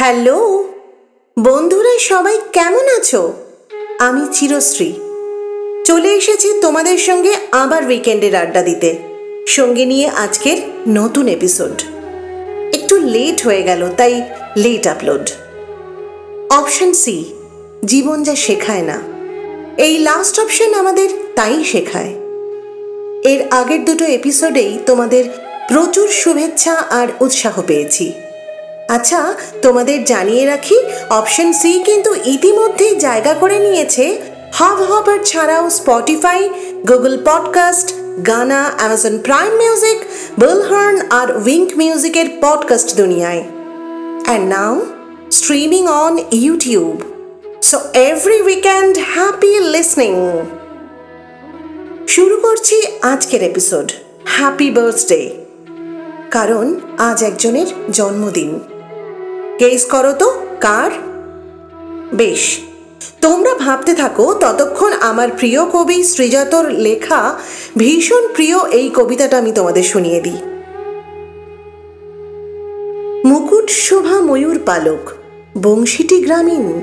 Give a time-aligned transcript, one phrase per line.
[0.00, 0.68] Hello?
[1.38, 3.32] বন্ধুরা, সবাই কেমন আছো?
[3.98, 4.92] আমি চিরশ্রী।
[5.84, 8.96] চলে এসেছি তোমাদের সঙ্গে আবার উইকেন্ডের আড্ডা দিতে।
[9.48, 10.56] সঙ্গে নিয়ে আজকের
[10.88, 11.82] নতুন এপিসোড
[12.74, 14.22] একটু লেট হয়ে গেল, তাই
[14.56, 15.30] লেট আপলোড
[16.50, 17.24] অপশন সি
[17.84, 19.02] জীবন যা শেখায় না।
[19.76, 22.12] এই লাস্ট অপশন আমাদের তাই শেখায়।
[23.24, 25.24] এর আগের দুটো এপিসোডেই তোমাদের
[25.68, 28.12] প্রচুর শুভেচ্ছা আর উৎসাহ পেয়েছি।
[28.88, 30.78] আচ্ছা তোমাদের জানিয়ে রাখি
[31.10, 36.48] অপশন সি কিন্তু ইতিমধ্যেই জায়গা করে নিয়েছে। হাব হবার ছাড়াও Spotify
[36.88, 37.94] Google podcast
[38.26, 39.98] Gaana Amazon Prime music
[40.40, 43.44] Bullhorn আর উইঙ্ক মিউজিকের পডকাস্ট দুনিয়ায়।
[44.24, 44.86] And now
[45.30, 47.02] streaming on YouTube
[47.62, 50.12] so every weekend happy listening
[52.08, 53.92] শুরু করছি আজকের এপিসোড
[54.24, 55.30] হ্যাপি বার্থডে
[56.30, 58.60] কারণ, আজ একজনের জন্মদিন।
[59.58, 60.90] গেস করো তো, কার?
[62.14, 62.58] বেশ।
[63.20, 67.38] তোমরা ভাবতে থাকো, ততক্ষণ আমার প্রিয় কবি শ্রীজাতর লেখা
[67.76, 70.36] ভীষণ প্রিয় এই কবিতাটা আমি তোমাদের শুনিয়ে দিই।
[73.24, 75.10] মুকুট শোভা ময়ূর পালক,
[75.62, 76.80] বংশীটি গ্রামীণ।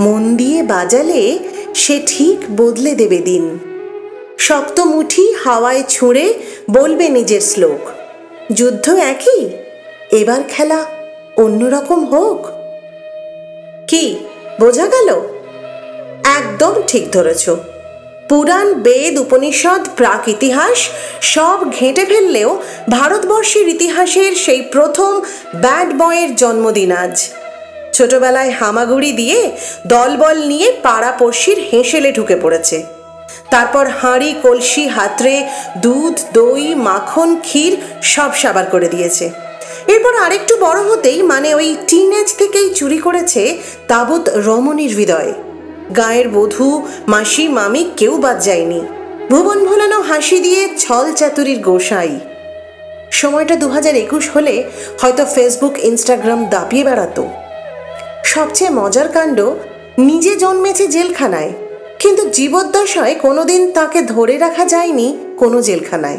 [0.00, 1.38] মন দিয়ে বাজালে
[1.74, 3.58] সে ঠিক বদলে দেবে দিন।
[4.38, 6.34] শক্ত মুঠি হাওয়ায় ছুঁড়ে
[6.70, 7.88] বলবে নিজের শ্লোক।
[8.52, 9.48] যুদ্ধ একই?
[10.10, 10.84] এবার খেলা
[11.42, 12.46] অন্যরকম হোক।
[13.88, 14.18] কি,
[14.60, 15.08] বোঝা গেল?
[16.24, 17.50] একদম ঠিক ধরেছ।
[18.28, 20.88] পুরাণ, বেদ, উপনিষদ প্রাক ইতিহাস
[21.20, 25.20] সব ঘেঁটে ফেললেও ভারতবর্ষের ইতিহাসের সেই প্রথম
[25.54, 27.30] ব্যাড বয়ের জন্মদিন আজ।
[27.92, 29.50] ছোটবেলায় হামাগুড়ি দিয়ে
[29.86, 32.82] দলবল নিয়ে পাড়াপড়শির হেঁসেলে ঢুকে পড়েছে।
[33.50, 39.51] তারপর হাঁড়ি, কলসি হাতরে দুধ, দই, মাখন, ক্ষীর সব সাবার করে দিয়েছে।
[39.86, 45.32] এরপর আরেকটু বড় হতেই মানে ওই টিনেজ থেকেই চুরি করেছে তাবৎ রমণীর হৃদয়।
[45.96, 48.80] গায়ের বধূ, মাসি, মামি কেউ বাদ যায়নি।
[49.30, 52.20] ভুবন ভোলানো হাসি দিয়ে ছল চাতুরির গোসাই।
[53.10, 54.64] সময়টা দু হাজার একুশ হলে
[55.00, 57.28] হয়তো ফেসবুক ইনস্টাগ্রাম দাপিয়ে বেড়াতো।
[58.24, 59.50] সবচেয়ে মজার কাণ্ড,
[59.98, 61.52] নিজে জন্মেছে জেলখানায়,
[61.98, 66.16] কিন্তু জীবদ্দশায় কোনোদিন তাকে ধরে রাখা যায়নি কোনো জেলখানায়।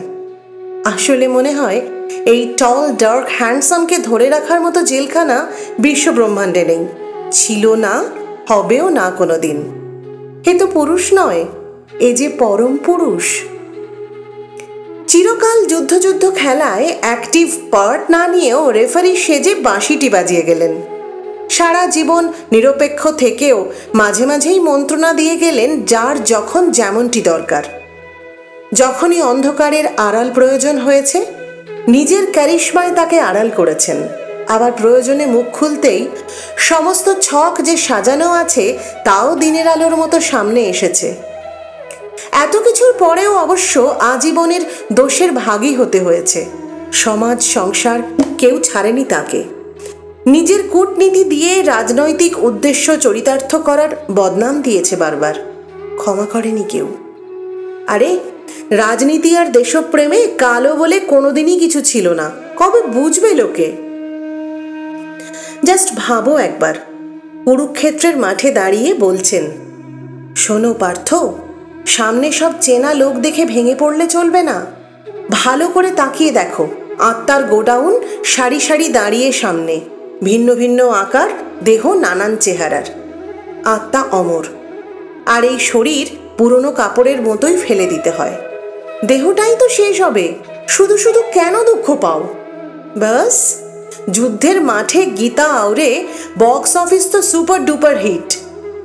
[0.85, 1.81] আসলে মনে হয়
[2.25, 5.37] এই টল ডার্ক হ্যান্ডসামকে ধরে রাখার মতো জেলখানা
[5.79, 6.83] বিশ্ব ব্রহ্মাণ্ডে নেই।
[7.31, 7.93] ছিল না,
[8.49, 9.57] হবেও না কোনো দিন
[10.49, 11.41] এ তো পুরুষ নয়,
[11.99, 13.25] এ যে পরম পুরুষ।
[15.07, 20.73] চিরকাল যুদ্ধ যুদ্ধ খেলায় অ্যাক্টিভ পার্ট না নিয়েও রেফারি সেজে বাঁশিটি বাজিয়ে গেলেন।
[21.49, 23.57] সারা জীবন নিরপেক্ষ থেকেও
[23.95, 27.63] মাঝে মাঝেই মন্ত্রণা দিয়ে গেলেন যার যখন যেমনটি দরকার।
[28.73, 31.19] যখনই অন্ধকারের আড়াল প্রয়োজন হয়েছে
[31.87, 33.97] নিজের ক্যারিশমায় তাকে আড়াল করেছেন।
[34.47, 36.07] আবার প্রয়োজনে মুখ খুলতেই
[36.57, 41.15] সমস্ত ছক যে সাজানো আছে, তাও দিনের আলোর মতো সামনে এসেছে।
[42.31, 44.61] এত কিছুর পরেও অবশ্য আজীবনের
[44.93, 46.45] দোষের ভাগী হতে হয়েছে।
[46.93, 47.99] সমাজ, সংসার
[48.37, 49.43] কেউ ছাড়েনি তাকে।
[50.25, 55.33] নিজের কূটনীতি দিয়ে রাজনৈতিক উদ্দেশ্য চরিতার্থ করার বদনাম দিয়েছে বারবার।
[55.97, 56.87] ক্ষমা করেনি কেউ।
[57.87, 58.19] আরে
[58.69, 63.71] রাজনীতি আর দেশপ্রেমে কালো বলে কোনোদিনই কিছু ছিল না। কবে বুঝবে লোকে?
[65.63, 66.73] জাস্ট ভাবো একবার।
[67.45, 69.43] কুরুক্ষেত্রের মাঠে দাঁড়িয়ে বলছেন,
[70.35, 71.15] শোনো পার্থ,
[71.85, 74.65] সামনে সব চেনা লোক দেখে ভেঙে পড়লে চলবে না।
[75.31, 76.67] ভালো করে তাকিয়ে দেখো,
[76.99, 79.79] আত্মার গোডাউন সারি সারি দাঁড়িয়ে সামনে,
[80.23, 81.29] ভিন্ন ভিন্ন আকার,
[81.63, 82.83] দেহ নানান চেহারার।
[83.65, 84.43] আত্মা অমর।
[85.25, 88.35] আর এই শরীর পুরনো কাপড়ের মতোই ফেলে দিতে হয়।
[89.03, 90.25] দেহটাই তো শেষ হবে।
[90.67, 92.21] শুধু শুধু কেন দুঃখ পাও?
[92.97, 93.35] বাস
[94.09, 96.03] যুদ্ধের মাঠে গীতা আউরে
[96.39, 98.29] বক্স অফিস তো সুপার ডুপার হিট।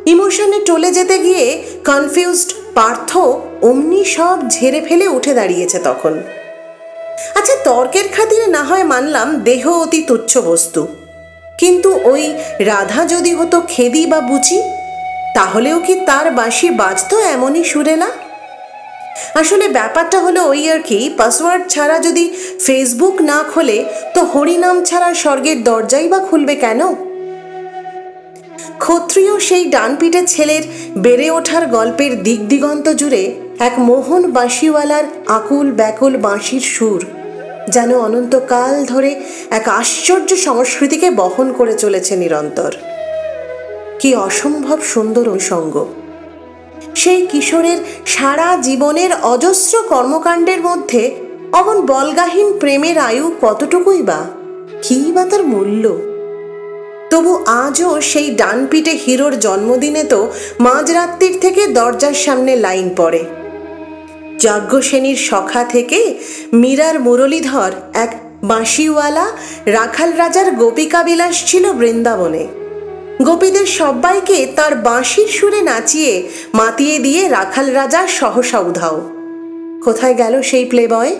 [0.06, 3.18] ইমোশনে টলে যেতে গিয়ে কনফিউজড পার্থ
[3.62, 6.14] অমনি সব ঝেড়ে ফেলে উঠে দাঁড়িয়েছে তখন।
[7.34, 10.86] আচ্ছা তর্কের খাতিরে না হয় মানলাম দেহ অতি তুচ্ছ বস্তু।
[11.58, 14.58] কিন্তু ওই রাধা যদি হতো খেদি বা বুচি,
[15.34, 18.10] তাহলেও কি তার বাঁশি বাজতো এমনই সুরে না
[19.40, 22.24] আসলে ব্যাপারটা হলো ওই আর কি পাসওয়ার্ড ছাড়া যদি
[22.64, 23.78] ফেসবুক না খোলে,
[24.14, 26.80] তো হরিনাম ছাড়া স্বর্গের দরজাই বা খুলবে কেন?
[28.78, 30.62] ক্ষত্রিয় সেই ডানপিটে ছেলের
[31.04, 33.22] বেড়ে ওঠার গল্পের দিক দিগন্ত জুড়ে
[33.58, 35.04] এক মোহন বাঁশিওয়ালার
[35.38, 37.00] আকুল ব্যাকুল বাঁশির সুর,
[37.74, 39.10] যেন অনন্তকাল ধরে
[39.58, 42.72] এক আশ্চর্য সংস্কৃতিকে বহন করে চলেছে নিরন্তর।
[44.00, 45.74] কি অসম্ভব সুন্দর সঙ্গ
[46.98, 51.10] সেই কিশোরের সারা জীবনের অজস্র কর্মকাণ্ডের মধ্যে
[51.52, 54.20] অমন বলগাহীন প্রেমের আয়ু কতটুকুই বা?
[54.82, 55.84] কী বা তার মূল্য?
[57.10, 63.24] তবু আজও সেই ডান পিঠে হিরোর জন্মদিনে তো মাঝরাত্রির থেকে দরজার সামনে লাইন পড়ে।
[64.38, 66.18] যাজ্ঞসেনীর সখা থেকে
[66.52, 68.10] মীরার মুরলীধর এক
[68.44, 69.26] বাঁশিওয়ালা
[69.66, 72.46] রাখাল রাজার গোপিকা বিলাস ছিল বৃন্দাবনে।
[73.22, 79.10] গোপীদের সবাইকে তার বাঁশির সুরে নাচিয়ে, মাতিয়ে দিয়ে রাখাল রাজা সহসা উধাও।
[79.84, 81.16] কোথায় গেল সেই প্লেবয়?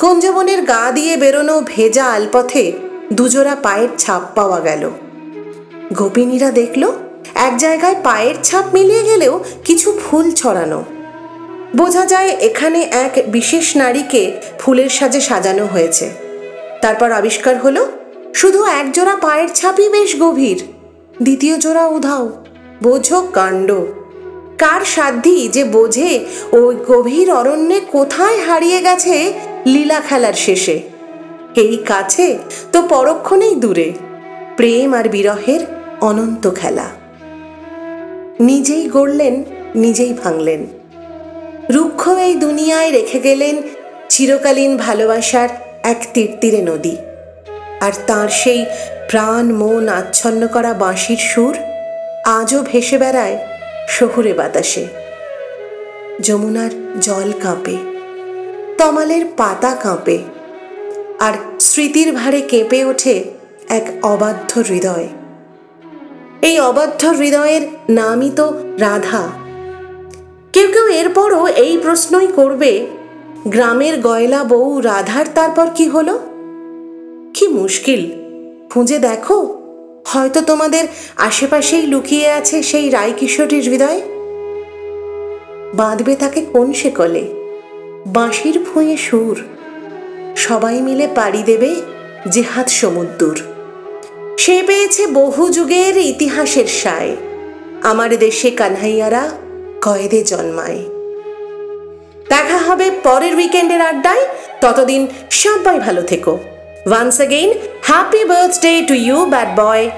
[0.00, 2.72] কুঞ্জবনের গা দিয়ে বেরোনো ভেজা আলপথে
[3.12, 4.90] দুজোড়া পায়ের ছাপ পাওয়া গেল।
[5.92, 6.92] গোপিনীরা দেখল,
[7.34, 10.84] এক জায়গায় পায়ের ছাপ মিলিয়ে গেলেও কিছু ফুল ছড়ানো।
[11.76, 16.10] বোঝা যায় এখানে এক বিশেষ নারীকে ফুলের সাজে সাজানো হয়েছে।
[16.80, 17.86] তারপর আবিষ্কার হলো,
[18.34, 20.73] শুধু এক জোড়া পায়ের ছাপই বেশ গভীর।
[21.22, 22.44] দ্বিতীয় জোড়া উধাও,
[22.82, 23.72] বোঝো কাণ্ড।
[24.58, 29.32] কার সাধ্যি যে বোঝে ওই গভীর অরণ্যে কোথায় হারিয়ে গেছে
[29.66, 30.82] লীলা খেলার শেষে?
[31.54, 32.38] এই কাছে
[32.72, 33.92] তো পরক্ষণেই দূরে,
[34.56, 35.60] প্রেম আর বিরহের
[36.00, 36.88] অনন্ত খেলা।
[38.40, 39.44] নিজেই গড়লেন,
[39.74, 40.66] নিজেই ভাঙলেন।
[41.70, 43.62] রুক্ষ এই দুনিয়ায় রেখে গেলেন
[44.08, 45.48] চিরকালীন ভালোবাসার
[45.82, 46.96] এক তীর্তিরে নদী।
[47.84, 48.64] আর তার সেই
[49.08, 51.54] প্রাণ মন আচ্ছন্ন করা বাঁশির সুর
[52.26, 53.36] আজও ভেসে বেড়ায়
[53.88, 54.86] শহুরে বাতাসে।
[56.20, 56.70] যমুনার
[57.00, 57.76] জল কাঁপে,
[58.78, 60.18] তমালের পাতা কাঁপে,
[61.20, 63.24] আর স্মৃতির ভারে কেঁপে ওঠে
[63.68, 65.08] এক অবাধ্য হৃদয়।
[66.42, 68.46] এই অবাধ্য হৃদয়ের নামই তো
[68.78, 69.22] রাধা।
[70.52, 72.86] কেউ কেউ এরপরও এই প্রশ্নই করবে,
[73.48, 76.14] গ্রামের গয়লা বউ রাধার তারপর কি হলো?
[77.54, 78.10] মুশকিল।
[78.70, 79.60] খুঁজে দেখো।
[80.06, 84.00] হয়তো তোমাদের আশেপাশেই লুকিয়ে আছে সেই রায় কিশোরীর হৃদয়।
[85.74, 87.28] বাঁধবে তাকে কোন শেকলে?
[88.06, 89.44] বাঁশির ভুঁয়ে সুর।
[90.36, 91.74] সবাই মিলে পাড়ি দেবে
[92.30, 93.36] জেহাদ সমুদ্র
[94.38, 97.16] সে পেয়েছে বহু যুগের ইতিহাসের সায়।
[97.82, 99.30] আমার দেশে কানহাইয়ারা
[99.84, 100.78] কয়েদে জন্মায়।
[102.28, 104.26] দেখা হবে পরের উইকেন্ডের আড্ডায়।
[104.60, 106.38] ততদিন সবাই ভালো থেকো।
[106.84, 109.90] Once again, happy birthday to you, bad boy.